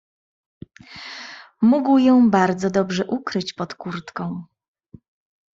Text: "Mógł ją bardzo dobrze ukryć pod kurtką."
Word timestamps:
"Mógł 1.61 1.97
ją 1.97 2.29
bardzo 2.31 2.69
dobrze 2.69 3.05
ukryć 3.05 3.53
pod 3.53 3.75
kurtką." 3.75 4.43